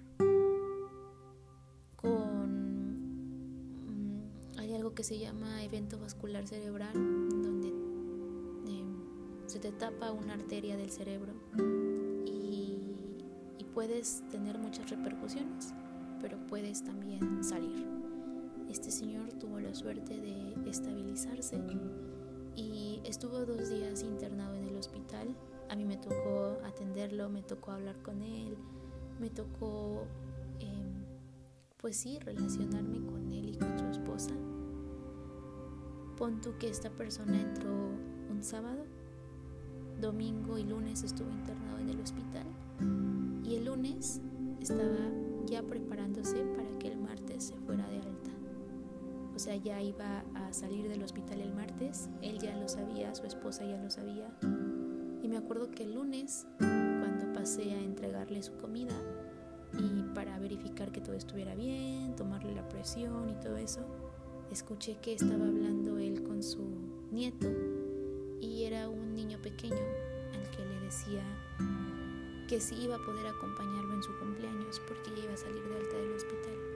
que 4.99 5.03
se 5.05 5.17
llama 5.17 5.63
evento 5.63 5.97
vascular 5.97 6.45
cerebral, 6.45 6.91
donde 6.91 7.69
eh, 7.69 8.83
se 9.45 9.57
te 9.57 9.71
tapa 9.71 10.11
una 10.11 10.33
arteria 10.33 10.75
del 10.75 10.89
cerebro 10.89 11.31
y, 12.25 12.97
y 13.57 13.63
puedes 13.73 14.27
tener 14.29 14.57
muchas 14.57 14.89
repercusiones, 14.89 15.73
pero 16.19 16.37
puedes 16.47 16.83
también 16.83 17.41
salir. 17.41 17.87
Este 18.69 18.91
señor 18.91 19.31
tuvo 19.39 19.61
la 19.61 19.73
suerte 19.73 20.19
de 20.19 20.69
estabilizarse 20.69 21.61
y 22.57 22.99
estuvo 23.05 23.45
dos 23.45 23.69
días 23.69 24.03
internado 24.03 24.53
en 24.55 24.65
el 24.65 24.75
hospital. 24.75 25.33
A 25.69 25.77
mí 25.77 25.85
me 25.85 25.95
tocó 25.95 26.57
atenderlo, 26.65 27.29
me 27.29 27.41
tocó 27.41 27.71
hablar 27.71 28.01
con 28.01 28.21
él, 28.21 28.57
me 29.17 29.29
tocó, 29.29 30.07
em, 30.59 31.05
pues 31.77 31.95
sí, 31.95 32.19
relacionarme 32.19 32.99
con 33.05 33.18
Pon 36.19 36.41
tú 36.41 36.53
que 36.59 36.69
esta 36.69 36.91
persona 36.91 37.41
entró 37.41 37.71
un 38.29 38.43
sábado, 38.43 38.85
domingo 39.99 40.59
y 40.59 40.63
lunes 40.63 41.03
estuvo 41.03 41.31
internado 41.31 41.79
en 41.79 41.89
el 41.89 41.99
hospital 41.99 42.45
y 43.43 43.55
el 43.55 43.65
lunes 43.65 44.21
estaba 44.61 45.11
ya 45.45 45.63
preparándose 45.63 46.43
para 46.55 46.77
que 46.77 46.89
el 46.89 46.99
martes 46.99 47.45
se 47.45 47.55
fuera 47.57 47.87
de 47.87 47.97
alta 47.97 48.29
o 49.39 49.41
sea, 49.41 49.55
ya 49.55 49.81
iba 49.81 50.25
a 50.35 50.51
salir 50.51 50.89
del 50.89 51.01
hospital 51.01 51.39
el 51.39 51.53
martes, 51.53 52.09
él 52.21 52.39
ya 52.39 52.57
lo 52.57 52.67
sabía, 52.67 53.15
su 53.15 53.25
esposa 53.25 53.63
ya 53.63 53.77
lo 53.77 53.89
sabía. 53.89 54.29
Y 55.23 55.29
me 55.29 55.37
acuerdo 55.37 55.71
que 55.71 55.83
el 55.83 55.93
lunes, 55.93 56.45
cuando 56.57 57.31
pasé 57.31 57.71
a 57.71 57.79
entregarle 57.79 58.43
su 58.43 58.57
comida 58.57 58.91
y 59.79 60.03
para 60.13 60.37
verificar 60.39 60.91
que 60.91 60.99
todo 60.99 61.15
estuviera 61.15 61.55
bien, 61.55 62.17
tomarle 62.17 62.53
la 62.53 62.67
presión 62.67 63.29
y 63.29 63.35
todo 63.35 63.55
eso, 63.55 63.79
escuché 64.51 64.97
que 65.01 65.13
estaba 65.13 65.45
hablando 65.45 65.97
él 65.97 66.23
con 66.23 66.43
su 66.43 66.63
nieto 67.11 67.47
y 68.41 68.63
era 68.63 68.89
un 68.89 69.15
niño 69.15 69.39
pequeño 69.41 69.75
al 69.75 70.49
que 70.51 70.65
le 70.65 70.79
decía 70.85 71.23
que 72.47 72.59
sí 72.59 72.75
iba 72.81 72.95
a 72.95 73.05
poder 73.05 73.27
acompañarlo 73.27 73.93
en 73.93 74.03
su 74.03 74.17
cumpleaños 74.17 74.81
porque 74.87 75.11
ya 75.15 75.23
iba 75.23 75.33
a 75.33 75.37
salir 75.37 75.63
de 75.63 75.75
alta 75.75 75.97
del 75.97 76.13
hospital 76.13 76.69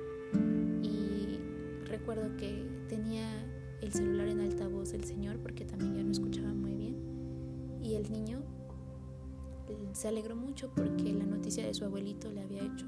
recuerdo 2.03 2.35
que 2.37 2.65
tenía 2.89 3.25
el 3.79 3.93
celular 3.93 4.27
en 4.27 4.41
altavoz 4.41 4.93
el 4.93 5.03
señor 5.03 5.37
porque 5.37 5.63
también 5.63 5.95
ya 5.95 6.03
no 6.03 6.11
escuchaba 6.11 6.51
muy 6.53 6.73
bien. 6.73 6.97
Y 7.81 7.93
el 7.93 8.11
niño 8.11 8.41
eh, 9.69 9.91
se 9.93 10.07
alegró 10.07 10.35
mucho 10.35 10.69
porque 10.75 11.13
la 11.13 11.25
noticia 11.25 11.65
de 11.65 11.73
su 11.73 11.85
abuelito 11.85 12.31
le 12.31 12.41
había 12.41 12.63
hecho 12.63 12.87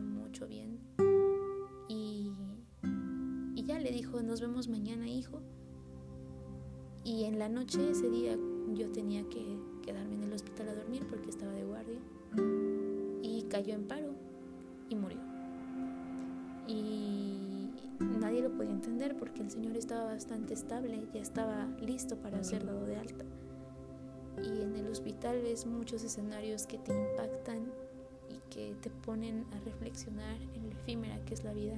mañana, 4.67 5.07
hijo. 5.07 5.41
Y 7.03 7.25
en 7.25 7.39
la 7.39 7.49
noche 7.49 7.91
ese 7.91 8.09
día 8.09 8.37
yo 8.73 8.91
tenía 8.91 9.23
que 9.29 9.59
quedarme 9.83 10.15
en 10.15 10.23
el 10.23 10.33
hospital 10.33 10.69
a 10.69 10.75
dormir 10.75 11.05
porque 11.09 11.29
estaba 11.29 11.51
de 11.51 11.63
guardia. 11.63 11.99
Y 13.21 13.43
cayó 13.43 13.75
en 13.75 13.87
paro 13.87 14.13
y 14.89 14.95
murió. 14.95 15.19
Y 16.67 17.69
nadie 18.19 18.41
lo 18.41 18.51
podía 18.51 18.71
entender 18.71 19.15
porque 19.17 19.41
el 19.41 19.51
Señor 19.51 19.77
estaba 19.77 20.05
bastante 20.05 20.53
estable, 20.53 21.07
ya 21.13 21.21
estaba 21.21 21.67
listo 21.79 22.15
para 22.17 22.43
ser 22.43 22.65
dado 22.65 22.85
de 22.85 22.97
alta. 22.97 23.25
Y 24.43 24.61
en 24.61 24.75
el 24.75 24.87
hospital 24.87 25.41
ves 25.41 25.65
muchos 25.65 26.03
escenarios 26.03 26.65
que 26.65 26.77
te 26.77 26.91
impactan 26.91 27.71
y 28.29 28.39
que 28.49 28.75
te 28.81 28.89
ponen 28.89 29.45
a 29.53 29.59
reflexionar 29.59 30.41
en 30.55 30.69
lo 30.69 30.71
efímera 30.71 31.23
que 31.25 31.35
es 31.35 31.43
la 31.43 31.53
vida. 31.53 31.77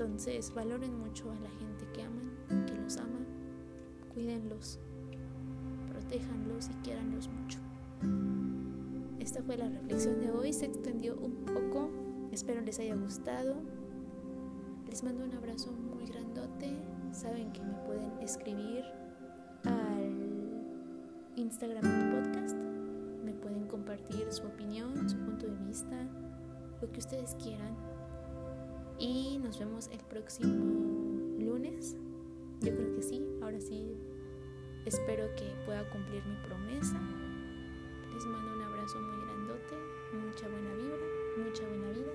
Entonces 0.00 0.54
valoren 0.54 0.96
mucho 0.96 1.28
a 1.28 1.34
la 1.34 1.50
gente 1.50 1.84
que 1.92 2.04
aman, 2.04 2.66
que 2.66 2.74
los 2.76 2.98
aman, 2.98 3.26
cuídenlos, 4.14 4.78
protéjanlos 5.88 6.68
y 6.68 6.74
quieranlos 6.84 7.26
mucho. 7.26 7.58
Esta 9.18 9.42
fue 9.42 9.56
la 9.56 9.68
reflexión 9.68 10.20
de 10.20 10.30
hoy, 10.30 10.52
se 10.52 10.66
extendió 10.66 11.16
un 11.16 11.44
poco, 11.44 11.90
Espero 12.30 12.60
les 12.60 12.78
haya 12.78 12.94
gustado. 12.94 13.56
Les 14.88 15.02
mando 15.02 15.24
un 15.24 15.34
abrazo 15.34 15.72
muy 15.72 16.06
grandote. 16.06 16.76
Saben 17.10 17.50
que 17.52 17.60
me 17.60 17.74
pueden 17.84 18.16
escribir 18.20 18.84
al 19.64 20.14
Instagram 21.34 21.82
del 21.82 22.22
podcast. 22.22 22.56
Me 23.24 23.32
pueden 23.32 23.66
compartir 23.66 24.32
su 24.32 24.46
opinión, 24.46 25.08
su 25.08 25.16
punto 25.16 25.46
de 25.46 25.56
vista, 25.66 25.96
lo 26.80 26.92
que 26.92 27.00
ustedes 27.00 27.34
quieran. 27.42 27.97
Y 28.98 29.38
nos 29.38 29.58
vemos 29.58 29.88
el 29.92 30.00
próximo 30.00 30.54
lunes. 31.38 31.96
Yo 32.60 32.74
creo 32.74 32.94
que 32.96 33.02
sí, 33.02 33.24
ahora 33.40 33.60
sí. 33.60 33.96
Espero 34.86 35.28
que 35.36 35.54
pueda 35.64 35.88
cumplir 35.90 36.24
mi 36.26 36.36
promesa. 36.46 37.00
Les 38.12 38.24
mando 38.24 38.54
un 38.54 38.62
abrazo 38.62 39.00
muy 39.00 39.24
grandote, 39.24 39.76
mucha 40.14 40.48
buena 40.48 40.74
vibra, 40.74 41.06
mucha 41.44 41.68
buena 41.68 41.90
vida. 41.92 42.07